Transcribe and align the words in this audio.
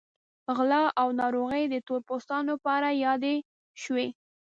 غلا 0.55 0.83
او 1.01 1.07
ناروغۍ 1.21 1.63
د 1.69 1.75
تور 1.87 1.99
پوستانو 2.07 2.53
په 2.63 2.69
اړه 2.77 2.89
یادې 3.05 3.35
شوې. 3.81 4.07